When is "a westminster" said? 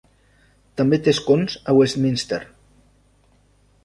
1.73-2.39